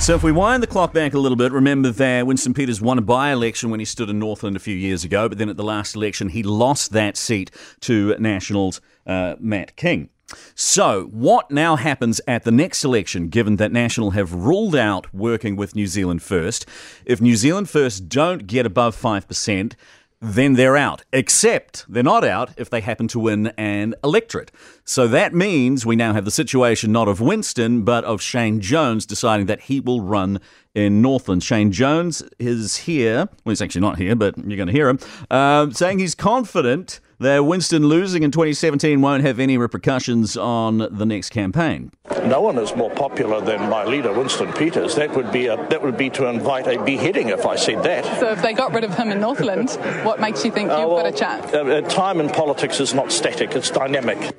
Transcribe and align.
So 0.00 0.14
if 0.14 0.22
we 0.22 0.32
wind 0.32 0.62
the 0.62 0.66
clock 0.66 0.94
back 0.94 1.12
a 1.12 1.18
little 1.18 1.36
bit, 1.36 1.52
remember 1.52 1.90
that 1.90 2.26
Winston 2.26 2.54
Peters 2.54 2.80
won 2.80 2.96
a 2.96 3.02
by-election 3.02 3.68
when 3.68 3.80
he 3.80 3.86
stood 3.86 4.08
in 4.08 4.18
Northland 4.18 4.56
a 4.56 4.58
few 4.58 4.74
years 4.74 5.04
ago, 5.04 5.28
but 5.28 5.36
then 5.36 5.50
at 5.50 5.58
the 5.58 5.62
last 5.62 5.94
election 5.94 6.30
he 6.30 6.42
lost 6.42 6.92
that 6.92 7.18
seat 7.18 7.50
to 7.80 8.16
Nationals 8.18 8.80
uh, 9.06 9.36
Matt 9.38 9.76
King. 9.76 10.08
So, 10.54 11.08
what 11.12 11.50
now 11.50 11.76
happens 11.76 12.20
at 12.26 12.44
the 12.44 12.50
next 12.50 12.82
election, 12.82 13.28
given 13.28 13.56
that 13.56 13.72
National 13.72 14.12
have 14.12 14.32
ruled 14.32 14.74
out 14.74 15.12
working 15.12 15.54
with 15.54 15.76
New 15.76 15.86
Zealand 15.86 16.22
First? 16.22 16.66
If 17.04 17.20
New 17.20 17.36
Zealand 17.36 17.68
First 17.68 18.08
don't 18.08 18.46
get 18.46 18.64
above 18.64 18.96
5%, 18.96 19.74
then 20.20 20.54
they're 20.54 20.76
out. 20.76 21.02
Except 21.12 21.84
they're 21.88 22.02
not 22.02 22.24
out 22.24 22.50
if 22.56 22.68
they 22.70 22.80
happen 22.80 23.08
to 23.08 23.18
win 23.18 23.48
an 23.56 23.94
electorate. 24.04 24.52
So 24.84 25.08
that 25.08 25.34
means 25.34 25.86
we 25.86 25.96
now 25.96 26.12
have 26.12 26.24
the 26.24 26.30
situation 26.30 26.92
not 26.92 27.08
of 27.08 27.20
Winston, 27.20 27.82
but 27.82 28.04
of 28.04 28.20
Shane 28.20 28.60
Jones 28.60 29.06
deciding 29.06 29.46
that 29.46 29.62
he 29.62 29.80
will 29.80 30.00
run 30.00 30.40
in 30.80 31.02
Northland. 31.02 31.42
Shane 31.42 31.70
Jones 31.70 32.22
is 32.38 32.76
here. 32.78 33.28
Well, 33.44 33.52
he's 33.52 33.62
actually 33.62 33.82
not 33.82 33.98
here, 33.98 34.16
but 34.16 34.36
you're 34.38 34.56
going 34.56 34.66
to 34.66 34.72
hear 34.72 34.88
him 34.88 34.98
uh, 35.30 35.70
saying 35.70 35.98
he's 35.98 36.14
confident 36.14 37.00
that 37.20 37.44
Winston 37.44 37.86
losing 37.86 38.22
in 38.22 38.30
2017 38.30 39.00
won't 39.02 39.22
have 39.22 39.38
any 39.38 39.58
repercussions 39.58 40.36
on 40.38 40.78
the 40.78 41.04
next 41.04 41.30
campaign. 41.30 41.92
No 42.24 42.40
one 42.40 42.58
is 42.58 42.74
more 42.74 42.90
popular 42.90 43.42
than 43.42 43.68
my 43.68 43.84
leader, 43.84 44.12
Winston 44.12 44.52
Peters. 44.54 44.94
That 44.94 45.14
would 45.14 45.30
be 45.30 45.46
a, 45.46 45.56
that 45.68 45.82
would 45.82 45.98
be 45.98 46.08
to 46.10 46.26
invite 46.26 46.66
a 46.66 46.82
beheading 46.82 47.28
if 47.28 47.44
I 47.44 47.56
said 47.56 47.82
that. 47.84 48.04
So 48.20 48.30
if 48.30 48.40
they 48.40 48.54
got 48.54 48.72
rid 48.72 48.84
of 48.84 48.94
him 48.94 49.12
in 49.12 49.20
Northland, 49.20 49.70
what 50.02 50.18
makes 50.18 50.44
you 50.44 50.50
think 50.50 50.70
you've 50.70 50.80
uh, 50.80 50.88
well, 50.88 51.02
got 51.02 51.06
a 51.06 51.16
chance? 51.16 51.52
Uh, 51.52 51.64
uh, 51.64 51.80
time 51.82 52.20
in 52.20 52.30
politics 52.30 52.80
is 52.80 52.94
not 52.94 53.12
static; 53.12 53.54
it's 53.54 53.70
dynamic. 53.70 54.34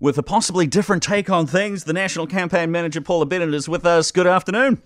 With 0.00 0.18
a 0.18 0.22
possibly 0.22 0.66
different 0.66 1.02
take 1.02 1.30
on 1.30 1.46
things, 1.46 1.84
the 1.84 1.92
National 1.92 2.26
Campaign 2.26 2.70
Manager 2.70 3.00
Paula 3.00 3.26
Bennett 3.26 3.54
is 3.54 3.68
with 3.68 3.86
us. 3.86 4.10
Good 4.10 4.26
afternoon. 4.26 4.82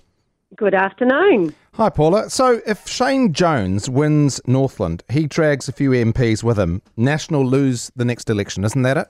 Good 0.56 0.74
afternoon. 0.74 1.54
Hi, 1.74 1.88
Paula. 1.90 2.28
So, 2.28 2.60
if 2.66 2.88
Shane 2.88 3.32
Jones 3.32 3.88
wins 3.88 4.40
Northland, 4.46 5.04
he 5.08 5.26
drags 5.26 5.68
a 5.68 5.72
few 5.72 5.90
MPs 5.90 6.42
with 6.42 6.58
him. 6.58 6.82
National 6.96 7.46
lose 7.46 7.92
the 7.94 8.04
next 8.04 8.28
election, 8.28 8.64
isn't 8.64 8.82
that 8.82 8.96
it? 8.96 9.08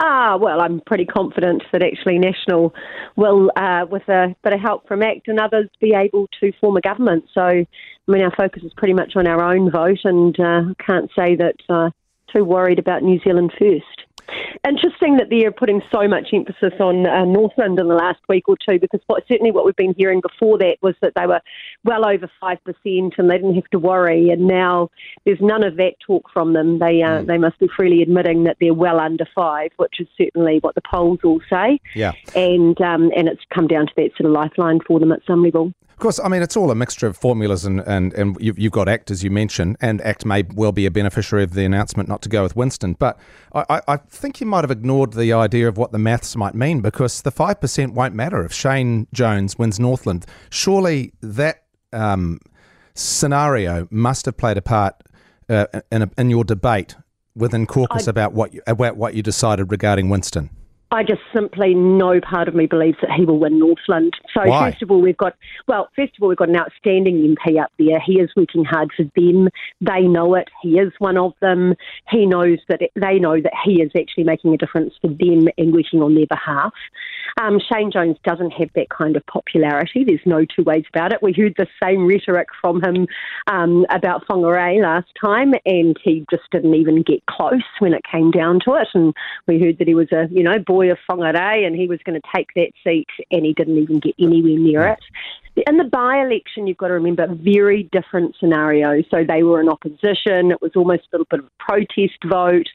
Ah, 0.00 0.36
well, 0.36 0.60
I'm 0.60 0.80
pretty 0.80 1.06
confident 1.06 1.62
that 1.72 1.82
actually 1.82 2.18
National 2.18 2.74
will, 3.16 3.50
uh, 3.56 3.86
with 3.90 4.06
a 4.08 4.36
bit 4.44 4.52
of 4.52 4.60
help 4.60 4.86
from 4.86 5.02
ACT 5.02 5.28
and 5.28 5.40
others, 5.40 5.70
be 5.80 5.94
able 5.94 6.28
to 6.40 6.52
form 6.60 6.76
a 6.76 6.82
government. 6.82 7.24
So, 7.32 7.42
I 7.42 7.66
mean, 8.06 8.22
our 8.22 8.34
focus 8.36 8.62
is 8.62 8.74
pretty 8.76 8.94
much 8.94 9.16
on 9.16 9.26
our 9.26 9.42
own 9.42 9.70
vote, 9.70 10.00
and 10.04 10.38
uh, 10.38 10.74
can't 10.84 11.10
say 11.16 11.36
that 11.36 11.56
uh, 11.70 11.90
too 12.34 12.44
worried 12.44 12.78
about 12.78 13.02
New 13.02 13.18
Zealand 13.20 13.52
first. 13.58 14.03
Interesting 14.66 15.16
that 15.18 15.28
they're 15.30 15.52
putting 15.52 15.82
so 15.92 16.08
much 16.08 16.28
emphasis 16.32 16.72
on 16.80 17.06
uh, 17.06 17.24
Northland 17.24 17.78
in 17.78 17.88
the 17.88 17.94
last 17.94 18.20
week 18.28 18.48
or 18.48 18.56
two, 18.56 18.78
because 18.78 19.00
what, 19.06 19.22
certainly 19.28 19.50
what 19.50 19.66
we've 19.66 19.76
been 19.76 19.94
hearing 19.96 20.20
before 20.20 20.56
that 20.58 20.76
was 20.80 20.94
that 21.02 21.12
they 21.14 21.26
were 21.26 21.40
well 21.84 22.06
over 22.06 22.30
five 22.40 22.58
percent 22.64 23.14
and 23.18 23.30
they 23.30 23.36
didn't 23.36 23.56
have 23.56 23.68
to 23.70 23.78
worry. 23.78 24.30
And 24.30 24.46
now 24.46 24.90
there's 25.24 25.40
none 25.40 25.62
of 25.62 25.76
that 25.76 25.94
talk 26.06 26.30
from 26.32 26.54
them. 26.54 26.78
They 26.78 27.02
uh, 27.02 27.20
mm. 27.20 27.26
they 27.26 27.38
must 27.38 27.58
be 27.58 27.68
freely 27.76 28.02
admitting 28.02 28.44
that 28.44 28.56
they're 28.60 28.72
well 28.72 29.00
under 29.00 29.26
five, 29.34 29.70
which 29.76 30.00
is 30.00 30.08
certainly 30.16 30.58
what 30.60 30.74
the 30.74 30.82
polls 30.82 31.20
all 31.24 31.40
say. 31.50 31.80
Yeah, 31.94 32.12
and 32.34 32.80
um, 32.80 33.10
and 33.16 33.28
it's 33.28 33.42
come 33.52 33.66
down 33.66 33.86
to 33.86 33.92
that 33.96 34.10
sort 34.16 34.26
of 34.26 34.32
lifeline 34.32 34.80
for 34.86 34.98
them 34.98 35.12
at 35.12 35.20
some 35.26 35.42
level. 35.42 35.74
Of 35.94 36.00
course, 36.00 36.18
I 36.18 36.28
mean, 36.28 36.42
it's 36.42 36.56
all 36.56 36.72
a 36.72 36.74
mixture 36.74 37.06
of 37.06 37.16
formulas, 37.16 37.64
and, 37.64 37.80
and, 37.80 38.12
and 38.14 38.36
you've, 38.40 38.58
you've 38.58 38.72
got 38.72 38.88
ACT, 38.88 39.12
as 39.12 39.22
you 39.22 39.30
mentioned, 39.30 39.76
and 39.80 40.00
ACT 40.00 40.26
may 40.26 40.42
well 40.54 40.72
be 40.72 40.86
a 40.86 40.90
beneficiary 40.90 41.44
of 41.44 41.54
the 41.54 41.64
announcement 41.64 42.08
not 42.08 42.20
to 42.22 42.28
go 42.28 42.42
with 42.42 42.56
Winston. 42.56 42.94
But 42.98 43.16
I, 43.54 43.80
I 43.86 43.96
think 43.98 44.40
you 44.40 44.46
might 44.46 44.64
have 44.64 44.72
ignored 44.72 45.12
the 45.12 45.32
idea 45.32 45.68
of 45.68 45.78
what 45.78 45.92
the 45.92 45.98
maths 45.98 46.34
might 46.34 46.56
mean 46.56 46.80
because 46.80 47.22
the 47.22 47.30
5% 47.30 47.94
won't 47.94 48.14
matter 48.14 48.44
if 48.44 48.52
Shane 48.52 49.06
Jones 49.12 49.56
wins 49.56 49.78
Northland. 49.78 50.26
Surely 50.50 51.12
that 51.20 51.62
um, 51.92 52.40
scenario 52.94 53.86
must 53.90 54.26
have 54.26 54.36
played 54.36 54.56
a 54.56 54.62
part 54.62 54.96
uh, 55.48 55.66
in, 55.92 56.02
a, 56.02 56.10
in 56.18 56.28
your 56.28 56.42
debate 56.42 56.96
within 57.36 57.66
caucus 57.66 58.08
I, 58.08 58.10
about, 58.10 58.32
what 58.32 58.52
you, 58.52 58.62
about 58.66 58.96
what 58.96 59.14
you 59.14 59.22
decided 59.22 59.70
regarding 59.70 60.08
Winston. 60.08 60.50
I 60.90 61.02
just 61.02 61.22
simply, 61.34 61.74
no 61.74 62.20
part 62.20 62.46
of 62.46 62.54
me 62.54 62.66
believes 62.66 62.98
that 63.02 63.10
he 63.10 63.24
will 63.24 63.38
win 63.38 63.58
Northland. 63.58 64.14
So, 64.32 64.46
Why? 64.46 64.70
first 64.70 64.82
of 64.82 64.90
all, 64.90 65.00
we've 65.00 65.16
got, 65.16 65.34
well, 65.66 65.88
first 65.96 66.12
of 66.16 66.22
all, 66.22 66.28
we've 66.28 66.38
got 66.38 66.48
an 66.48 66.56
outstanding 66.56 67.16
MP 67.16 67.60
up 67.60 67.72
there. 67.78 67.98
He 68.00 68.20
is 68.20 68.30
working 68.36 68.64
hard 68.64 68.92
for 68.96 69.04
them. 69.16 69.48
They 69.80 70.02
know 70.02 70.34
it. 70.34 70.48
He 70.62 70.78
is 70.78 70.92
one 70.98 71.16
of 71.16 71.32
them. 71.40 71.74
He 72.10 72.26
knows 72.26 72.58
that 72.68 72.80
it, 72.80 72.92
they 72.94 73.18
know 73.18 73.40
that 73.40 73.52
he 73.64 73.82
is 73.82 73.90
actually 73.98 74.24
making 74.24 74.54
a 74.54 74.56
difference 74.56 74.94
for 75.00 75.08
them 75.08 75.48
and 75.58 75.74
working 75.74 76.00
on 76.00 76.14
their 76.14 76.26
behalf. 76.26 76.72
Um, 77.40 77.58
Shane 77.58 77.90
Jones 77.90 78.16
doesn't 78.24 78.52
have 78.52 78.70
that 78.76 78.88
kind 78.90 79.16
of 79.16 79.26
popularity. 79.26 80.04
There's 80.04 80.20
no 80.24 80.44
two 80.44 80.62
ways 80.62 80.84
about 80.94 81.12
it. 81.12 81.22
We 81.22 81.32
heard 81.32 81.54
the 81.58 81.66
same 81.82 82.06
rhetoric 82.06 82.48
from 82.60 82.82
him 82.84 83.08
um, 83.48 83.84
about 83.90 84.26
Whangarei 84.28 84.80
last 84.80 85.08
time, 85.20 85.54
and 85.66 85.98
he 86.02 86.24
just 86.30 86.44
didn't 86.52 86.74
even 86.74 87.02
get 87.02 87.24
close 87.26 87.62
when 87.80 87.94
it 87.94 88.02
came 88.10 88.30
down 88.30 88.60
to 88.66 88.74
it. 88.74 88.88
And 88.94 89.12
we 89.48 89.60
heard 89.60 89.78
that 89.78 89.88
he 89.88 89.94
was 89.94 90.12
a, 90.12 90.28
you 90.30 90.44
know, 90.44 90.58
boy 90.74 90.90
of 90.90 90.98
Whangarei 91.08 91.64
and 91.64 91.76
he 91.76 91.86
was 91.86 92.00
going 92.04 92.20
to 92.20 92.28
take 92.34 92.48
that 92.56 92.72
seat 92.82 93.06
and 93.30 93.44
he 93.44 93.52
didn't 93.52 93.78
even 93.78 94.00
get 94.00 94.14
anywhere 94.18 94.58
near 94.58 94.86
it. 94.88 94.98
In 95.68 95.76
the 95.76 95.84
by 95.84 96.20
election, 96.20 96.66
you've 96.66 96.78
got 96.78 96.88
to 96.88 96.94
remember 96.94 97.28
very 97.32 97.84
different 97.92 98.34
scenarios. 98.40 99.04
So 99.08 99.22
they 99.22 99.44
were 99.44 99.60
in 99.60 99.68
opposition. 99.68 100.50
It 100.50 100.60
was 100.60 100.72
almost 100.74 101.02
a 101.02 101.08
little 101.12 101.28
bit 101.30 101.40
of 101.40 101.46
a 101.46 101.62
protest 101.62 102.18
vote. 102.26 102.66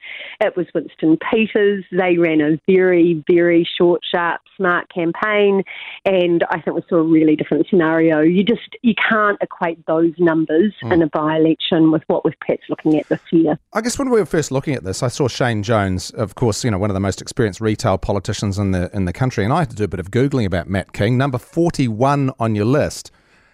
It 0.42 0.56
was 0.56 0.68
Winston 0.74 1.18
Peters. 1.30 1.84
They 1.92 2.18
ran 2.18 2.40
a 2.40 2.60
very, 2.66 3.24
very 3.30 3.68
short, 3.78 4.02
sharp, 4.10 4.42
smart 4.56 4.88
campaign. 4.94 5.64
And 6.06 6.46
I 6.50 6.62
think 6.62 6.78
we 6.78 6.84
saw 6.88 6.98
a 6.98 7.04
really 7.04 7.36
different 7.36 7.68
scenario. 7.70 8.22
You 8.22 8.44
just 8.44 8.78
you 8.82 8.94
can't 9.10 9.38
equate 9.42 9.86
those 9.86 10.14
numbers 10.18 10.74
mm. 10.82 10.94
in 10.94 11.02
a 11.02 11.08
by 11.08 11.36
election 11.36 11.92
with 11.92 12.04
what 12.08 12.24
we're 12.24 12.34
perhaps 12.40 12.64
looking 12.70 12.98
at 12.98 13.08
this 13.10 13.22
year. 13.32 13.60
I 13.74 13.82
guess 13.82 14.00
when 14.00 14.10
we 14.10 14.20
were 14.20 14.26
first 14.26 14.52
looking 14.52 14.76
at 14.76 14.84
this, 14.84 15.04
I 15.04 15.10
saw 15.10 15.28
Shane 15.28 15.62
Jones, 15.62 16.12
of 16.12 16.36
course, 16.36 16.64
you 16.64 16.72
know, 16.72 16.78
one 16.78 16.90
of 16.90 16.94
the 16.94 17.02
most 17.02 17.22
experienced 17.22 17.60
retail 17.60 17.98
politicians 17.98 18.58
in 18.58 18.72
the 18.72 18.90
in 18.94 19.06
the 19.06 19.14
country, 19.14 19.44
and 19.44 19.52
I 19.52 19.60
had 19.60 19.70
to 19.72 19.76
do 19.76 19.84
a 19.84 19.90
bit 19.90 20.00
of 20.00 20.10
googling 20.10 20.46
about 20.46 20.70
Matt 20.70 20.94
King, 20.94 21.18
number 21.18 21.38
forty 21.38 21.88
one 21.88 22.32
on 22.40 22.56
your 22.56 22.66
list. 22.66 23.12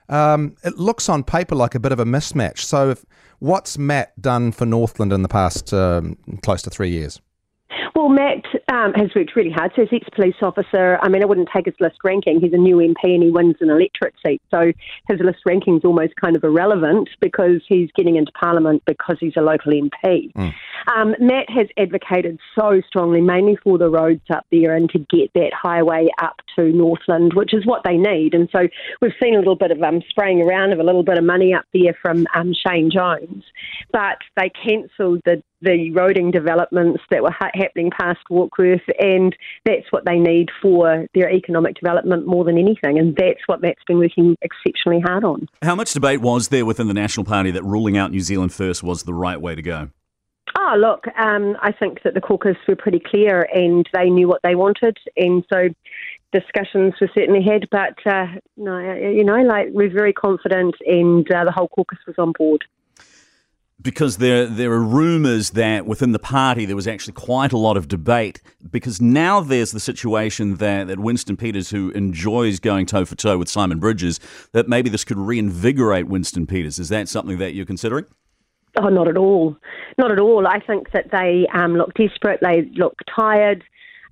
Um, 0.10 0.56
it 0.64 0.78
looks 0.78 1.10
on 1.10 1.24
paper 1.24 1.56
like 1.56 1.76
a 1.76 1.80
bit 1.80 1.92
of 1.92 2.00
a 2.00 2.06
mismatch. 2.06 2.60
So, 2.60 2.92
if, 2.92 3.06
what's 3.40 3.78
Matt 3.78 4.20
done 4.22 4.52
for 4.52 4.66
Northland 4.66 5.12
in 5.14 5.22
the 5.22 5.30
past 5.30 5.74
um, 5.74 6.18
close 6.42 6.62
to 6.64 6.70
three 6.70 6.90
years? 6.90 7.22
Well, 7.96 8.10
Matt 8.10 8.44
um, 8.74 8.94
has 8.94 9.10
worked 9.16 9.36
really 9.36 9.52
hard. 9.52 9.72
So, 9.76 9.84
as 9.84 9.88
ex 9.92 10.08
police 10.14 10.36
officer, 10.42 11.00
I 11.02 11.08
mean, 11.08 11.24
I 11.24 11.26
wouldn't 11.26 11.50
take 11.56 11.66
his 11.66 11.76
list 11.80 11.98
ranking. 12.04 12.42
He's 12.42 12.54
a 12.54 12.58
new 12.58 12.78
MP 12.78 13.04
and 13.04 13.24
he 13.24 13.30
wins 13.30 13.56
an 13.62 13.70
electorate 13.70 14.14
seat. 14.26 14.42
So, 14.54 14.74
his 15.08 15.20
list 15.22 15.40
ranking 15.46 15.78
is 15.78 15.86
almost 15.86 16.14
kind 16.22 16.36
of 16.36 16.44
irrelevant 16.44 17.10
because 17.22 17.62
he's 17.68 17.90
getting 17.96 18.18
into 18.18 18.32
Parliament 18.34 18.84
because 18.86 19.18
he's 19.20 19.36
a 19.38 19.42
local 19.42 19.72
MP. 19.72 20.34
Mm. 20.34 20.54
Um, 20.94 21.16
Matt 21.20 21.50
has 21.50 21.68
advocated 21.78 22.38
so 22.60 22.82
strongly, 22.88 23.22
mainly 23.22 23.58
for 23.64 23.78
the 23.78 23.90
roads 23.90 24.26
up 24.30 24.46
there 24.52 24.76
and 24.76 24.90
to 24.90 25.00
get 25.00 25.32
that 25.34 25.52
highway 25.54 26.08
up 26.22 26.36
to 26.58 26.72
Northland, 26.72 27.34
which 27.34 27.54
is 27.54 27.66
what 27.66 27.84
they 27.84 27.98
need. 27.98 28.34
And 28.34 28.50
so, 28.52 28.68
we've 29.02 29.12
seen 29.22 29.36
a 29.36 29.40
little 29.40 29.56
bit 29.56 29.72
of 29.72 29.82
um, 29.82 30.02
spraying 30.10 30.42
around 30.42 30.74
of 30.74 30.80
a 30.80 30.84
little 30.84 31.04
bit 31.04 31.18
of 31.18 31.24
money 31.24 31.54
up 31.54 31.66
there 31.74 31.96
from 32.02 32.26
um, 32.36 32.54
Shane 32.54 32.90
Jones, 32.92 33.44
but 33.92 34.18
they 34.38 34.50
cancelled 34.50 35.22
the 35.26 35.42
the 35.62 35.92
roading 35.94 36.32
developments 36.32 37.02
that 37.10 37.24
were 37.24 37.32
ha- 37.32 37.50
happening 37.54 37.90
past 37.90 38.20
Warkworth, 38.30 38.82
and 39.00 39.36
that's 39.66 39.92
what 39.92 40.06
they 40.06 40.20
need 40.20 40.50
for 40.62 41.08
their 41.14 41.32
economic 41.32 41.76
development 41.76 42.28
more 42.28 42.44
than 42.44 42.58
anything, 42.58 43.00
and 43.00 43.16
that's 43.16 43.42
what 43.48 43.62
Matt's 43.62 43.82
been 43.88 43.98
working 43.98 44.38
exceptionally 44.42 45.02
hard 45.02 45.24
on. 45.24 45.48
How 45.62 45.76
much 45.76 45.94
debate 45.94 46.22
was 46.22 46.50
there 46.50 46.66
within 46.66 46.88
the 46.88 46.94
National 46.94 47.26
Party 47.26 47.52
that 47.52 47.64
ruling 47.64 47.98
out 47.98 48.12
New 48.12 48.22
Zealand 48.22 48.54
first 48.54 48.84
was 48.84 49.04
the 49.04 49.14
right 49.14 49.42
way 49.42 49.56
to 49.56 49.62
go? 49.62 49.90
Oh, 50.58 50.76
look, 50.78 51.06
um, 51.18 51.58
I 51.62 51.72
think 51.72 52.04
that 52.04 52.14
the 52.14 52.22
caucus 52.22 52.56
were 52.68 52.76
pretty 52.76 53.02
clear 53.04 53.48
and 53.54 53.88
they 53.94 54.10
knew 54.10 54.28
what 54.28 54.42
they 54.44 54.56
wanted, 54.56 54.98
and 55.18 55.44
so 55.52 55.70
discussions 56.32 56.94
were 57.00 57.10
certainly 57.14 57.44
had. 57.44 57.68
But 57.72 57.96
uh, 58.06 58.28
no, 58.58 58.80
you 58.80 59.24
know, 59.24 59.42
like 59.42 59.68
we're 59.72 59.94
very 59.94 60.14
confident, 60.14 60.76
and 60.86 61.30
uh, 61.32 61.46
the 61.46 61.52
whole 61.52 61.68
caucus 61.68 62.00
was 62.08 62.16
on 62.18 62.34
board 62.38 62.64
because 63.82 64.18
there 64.18 64.46
there 64.46 64.72
are 64.72 64.82
rumours 64.82 65.52
that 65.52 65.86
within 65.86 66.12
the 66.12 66.20
party 66.20 66.66
there 66.66 66.76
was 66.76 66.88
actually 66.88 67.14
quite 67.14 67.52
a 67.52 67.58
lot 67.58 67.78
of 67.78 67.88
debate 67.88 68.42
because 68.72 69.02
now 69.02 69.40
there's 69.40 69.72
the 69.72 69.80
situation 69.80 70.56
that, 70.56 70.88
that 70.88 71.00
Winston 71.00 71.38
Peters, 71.38 71.70
who 71.70 71.92
enjoys 71.92 72.60
going 72.60 72.86
toe 72.86 73.06
for 73.06 73.16
toe 73.16 73.38
with 73.38 73.50
Simon 73.50 73.80
Bridges, 73.80 74.20
that 74.54 74.68
maybe 74.68 74.90
this 74.90 75.04
could 75.04 75.18
reinvigorate 75.18 76.08
Winston 76.08 76.48
Peters. 76.48 76.80
Is 76.80 76.90
that 76.90 77.10
something 77.10 77.38
that 77.38 77.54
you're 77.54 77.66
considering? 77.66 78.06
Oh, 78.78 78.90
not 78.90 79.08
at 79.08 79.18
all. 79.18 79.56
Not 79.98 80.12
at 80.12 80.20
all. 80.20 80.48
I 80.48 80.60
think 80.60 80.92
that 80.92 81.12
they 81.12 81.48
um, 81.54 81.76
look 81.76 81.94
desperate. 81.94 82.40
They 82.42 82.70
look 82.76 83.00
tired. 83.16 83.64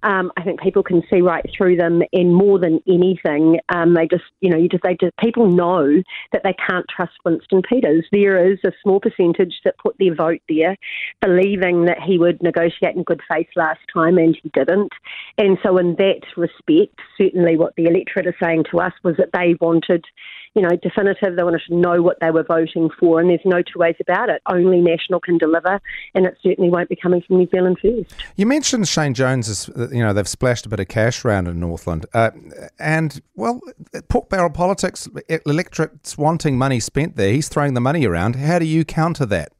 Um, 0.04 0.32
I 0.38 0.44
think 0.44 0.62
people 0.62 0.84
can 0.84 1.02
see 1.10 1.22
right 1.22 1.46
through 1.58 1.78
them, 1.78 2.02
and 2.12 2.36
more 2.36 2.60
than 2.60 2.82
anything, 2.88 3.60
um, 3.74 3.94
they 3.94 4.08
just, 4.08 4.24
you 4.42 4.50
know, 4.50 4.58
you 4.58 4.70
just, 4.70 4.84
they 4.84 4.98
just, 5.00 5.16
people 5.18 5.48
know 5.48 6.02
that 6.32 6.42
they 6.44 6.54
can't 6.54 6.86
trust 6.94 7.14
Winston 7.26 7.62
Peters. 7.62 8.06
There 8.12 8.52
is 8.52 8.60
a 8.66 8.72
small 8.84 9.00
percentage 9.00 9.56
that 9.64 9.78
put 9.78 9.96
their 10.00 10.14
vote 10.14 10.42
there, 10.50 10.76
believing 11.22 11.86
that 11.86 12.02
he 12.02 12.18
would 12.18 12.42
negotiate 12.44 12.96
in 12.96 13.04
good 13.04 13.22
faith 13.30 13.48
last 13.56 13.82
time, 13.94 14.18
and 14.18 14.38
he 14.42 14.50
didn't. 14.50 14.92
And 15.38 15.58
so, 15.64 15.78
in 15.78 15.96
that 15.96 16.22
respect, 16.38 17.00
certainly 17.18 17.58
what 17.58 17.74
the 17.76 17.86
electorate 17.86 18.28
is 18.28 18.36
saying 18.42 18.66
to 18.72 18.80
us 18.80 18.94
was 19.04 19.16
that 19.18 19.30
they 19.34 19.56
wanted 19.60 20.06
you 20.56 20.62
know, 20.62 20.70
definitive. 20.82 21.36
They 21.36 21.44
wanted 21.44 21.62
to 21.68 21.76
know 21.76 22.02
what 22.02 22.18
they 22.22 22.32
were 22.32 22.44
voting 22.44 22.90
for, 23.00 23.20
and 23.20 23.30
there's 23.30 23.42
no 23.46 23.62
two 23.62 23.80
ways 23.80 23.96
about 24.00 24.30
it. 24.30 24.42
Only 24.48 24.82
National 24.82 25.20
can 25.20 25.38
deliver, 25.38 25.82
and 26.14 26.26
it 26.26 26.38
certainly 26.44 26.70
won't 26.70 26.90
be 26.90 26.96
coming 26.96 27.22
from 27.22 27.38
New 27.38 27.48
Zealand 27.50 27.78
first. 27.82 28.14
You 28.36 28.46
mentioned 28.46 28.88
Shane 28.88 29.14
Jones 29.14 29.48
is, 29.48 29.70
you 29.92 30.04
know, 30.04 30.14
they've 30.14 30.28
splashed 30.28 30.66
a 30.66 30.70
bit 30.70 30.80
of 30.80 30.88
cash 30.88 31.26
around 31.26 31.48
in 31.48 31.60
Northland, 31.60 32.06
uh, 32.14 32.32
and 32.80 33.22
well, 33.36 33.62
pork 34.10 34.30
barrel 34.30 34.50
politics, 34.50 35.08
electorates 35.46 36.18
wanting 36.18 36.58
money 36.58 36.80
spent 36.80 37.16
there. 37.16 37.32
He's 37.32 37.50
throwing 37.50 37.74
the 37.74 37.82
money 37.82 38.06
around. 38.06 38.36
How 38.36 38.60
do 38.60 38.66
you 38.66 38.86
counter 38.86 39.26
that? 39.28 39.52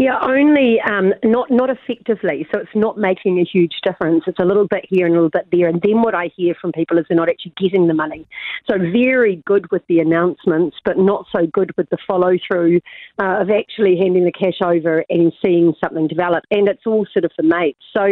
Yeah, 0.00 0.16
only 0.22 0.80
um, 0.80 1.12
not 1.24 1.50
not 1.50 1.70
effectively. 1.70 2.46
So 2.54 2.60
it's 2.60 2.70
not 2.76 2.98
making 2.98 3.40
a 3.40 3.44
huge 3.44 3.80
difference. 3.82 4.22
It's 4.28 4.38
a 4.38 4.44
little 4.44 4.68
bit 4.68 4.86
here 4.88 5.06
and 5.06 5.14
a 5.16 5.18
little 5.18 5.28
bit 5.28 5.48
there. 5.50 5.66
And 5.66 5.82
then 5.82 6.02
what 6.02 6.14
I 6.14 6.30
hear 6.36 6.54
from 6.54 6.70
people 6.70 6.98
is 6.98 7.06
they're 7.08 7.16
not 7.16 7.28
actually 7.28 7.54
getting 7.56 7.88
the 7.88 7.94
money. 7.94 8.24
So 8.70 8.78
very 8.78 9.42
good 9.44 9.68
with 9.72 9.82
the 9.88 9.98
announcements, 9.98 10.76
but 10.84 10.98
not 10.98 11.26
so 11.34 11.48
good 11.52 11.76
with 11.76 11.90
the 11.90 11.98
follow 12.06 12.36
through 12.46 12.80
uh, 13.20 13.40
of 13.40 13.50
actually 13.50 13.96
handing 13.98 14.24
the 14.24 14.30
cash 14.30 14.62
over 14.64 15.04
and 15.10 15.32
seeing 15.44 15.74
something 15.82 16.06
develop. 16.06 16.44
And 16.52 16.68
it's 16.68 16.86
all 16.86 17.04
sort 17.12 17.24
of 17.24 17.32
the 17.36 17.42
mates. 17.42 17.82
So 17.92 18.04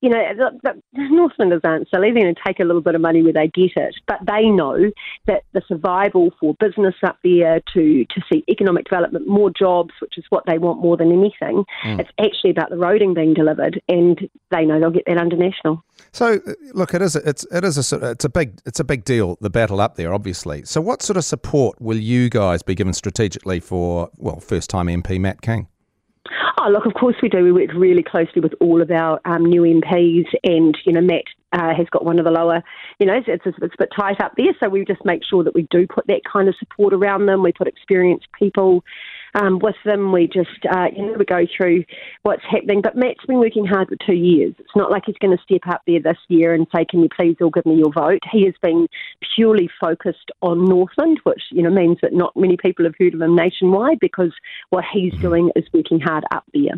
you 0.00 0.10
know, 0.10 0.22
the, 0.62 0.80
the 0.92 1.08
Northlanders 1.10 1.62
aren't 1.64 1.88
silly. 1.90 2.12
They're 2.12 2.22
going 2.22 2.36
to 2.36 2.40
take 2.46 2.60
a 2.60 2.64
little 2.64 2.82
bit 2.82 2.94
of 2.94 3.00
money 3.00 3.20
where 3.20 3.32
they 3.32 3.48
get 3.48 3.72
it, 3.74 3.96
but 4.06 4.20
they 4.24 4.48
know 4.48 4.92
that 5.26 5.42
the 5.54 5.62
survival 5.66 6.30
for 6.38 6.54
business 6.60 6.94
up 7.04 7.18
there 7.24 7.58
to 7.74 8.04
to 8.04 8.22
see 8.32 8.44
economic 8.48 8.84
development, 8.84 9.26
more 9.26 9.50
jobs, 9.50 9.90
which 10.00 10.16
is 10.18 10.24
what 10.30 10.44
they 10.46 10.58
want 10.58 10.80
more 10.80 10.96
than 10.96 11.10
anything 11.10 11.31
anything. 11.40 11.64
Mm. 11.84 12.00
It's 12.00 12.10
actually 12.18 12.50
about 12.50 12.70
the 12.70 12.76
roading 12.76 13.14
being 13.14 13.34
delivered, 13.34 13.80
and 13.88 14.28
they 14.50 14.64
know 14.64 14.80
they'll 14.80 14.90
get 14.90 15.04
that 15.06 15.18
under 15.18 15.36
national. 15.36 15.84
So, 16.12 16.40
uh, 16.46 16.52
look, 16.72 16.94
it 16.94 17.02
is 17.02 17.16
a, 17.16 17.28
it's 17.28 17.44
it 17.50 17.64
is 17.64 17.92
a 17.92 18.10
it's 18.10 18.24
a 18.24 18.28
big 18.28 18.60
it's 18.66 18.80
a 18.80 18.84
big 18.84 19.04
deal. 19.04 19.36
The 19.40 19.50
battle 19.50 19.80
up 19.80 19.96
there, 19.96 20.12
obviously. 20.12 20.64
So, 20.64 20.80
what 20.80 21.02
sort 21.02 21.16
of 21.16 21.24
support 21.24 21.80
will 21.80 21.98
you 21.98 22.28
guys 22.28 22.62
be 22.62 22.74
given 22.74 22.92
strategically 22.92 23.60
for 23.60 24.10
well, 24.18 24.40
first 24.40 24.70
time 24.70 24.86
MP 24.86 25.18
Matt 25.20 25.42
King? 25.42 25.68
Oh, 26.58 26.68
look, 26.70 26.86
of 26.86 26.94
course 26.94 27.16
we 27.20 27.28
do. 27.28 27.42
We 27.42 27.50
work 27.50 27.72
really 27.74 28.04
closely 28.04 28.40
with 28.40 28.54
all 28.60 28.80
of 28.80 28.90
our 28.90 29.20
um, 29.24 29.44
new 29.44 29.62
MPs, 29.62 30.26
and 30.44 30.76
you 30.84 30.92
know, 30.92 31.00
Matt 31.00 31.24
uh, 31.52 31.74
has 31.74 31.86
got 31.90 32.04
one 32.04 32.18
of 32.18 32.24
the 32.24 32.30
lower, 32.30 32.62
you 32.98 33.06
know, 33.06 33.14
it's, 33.14 33.26
it's, 33.28 33.44
it's 33.46 33.74
a 33.74 33.78
bit 33.78 33.90
tight 33.94 34.20
up 34.20 34.32
there. 34.36 34.52
So 34.60 34.68
we 34.68 34.84
just 34.84 35.04
make 35.04 35.22
sure 35.24 35.44
that 35.44 35.54
we 35.54 35.66
do 35.70 35.86
put 35.86 36.06
that 36.06 36.22
kind 36.30 36.48
of 36.48 36.54
support 36.58 36.94
around 36.94 37.26
them. 37.26 37.42
We 37.42 37.52
put 37.52 37.68
experienced 37.68 38.26
people 38.38 38.84
um, 39.34 39.58
with 39.58 39.76
them. 39.84 40.12
We 40.12 40.26
just, 40.26 40.64
uh, 40.70 40.88
you 40.94 41.06
know, 41.06 41.14
we 41.18 41.24
go 41.24 41.46
through 41.56 41.84
what's 42.22 42.42
happening. 42.48 42.82
But 42.82 42.96
Matt's 42.96 43.24
been 43.26 43.38
working 43.38 43.66
hard 43.66 43.88
for 43.88 43.96
two 44.04 44.16
years. 44.16 44.54
It's 44.58 44.76
not 44.76 44.90
like 44.90 45.04
he's 45.06 45.18
going 45.20 45.36
to 45.36 45.42
step 45.42 45.66
up 45.68 45.82
there 45.86 46.00
this 46.00 46.18
year 46.28 46.54
and 46.54 46.66
say, 46.74 46.84
"Can 46.84 47.02
you 47.02 47.08
please 47.08 47.36
all 47.40 47.50
give 47.50 47.66
me 47.66 47.76
your 47.76 47.92
vote?" 47.92 48.22
He 48.30 48.44
has 48.44 48.54
been 48.62 48.88
purely 49.34 49.68
focused 49.80 50.30
on 50.40 50.64
Northland, 50.64 51.20
which 51.24 51.42
you 51.50 51.62
know 51.62 51.70
means 51.70 51.98
that 52.02 52.12
not 52.12 52.36
many 52.36 52.56
people 52.56 52.84
have 52.84 52.94
heard 52.98 53.14
of 53.14 53.22
him 53.22 53.36
nationwide 53.36 53.98
because 54.00 54.32
what 54.70 54.84
he's 54.92 55.12
mm-hmm. 55.14 55.22
doing 55.22 55.50
is 55.56 55.64
working 55.72 56.00
hard 56.00 56.24
up 56.30 56.44
there. 56.52 56.74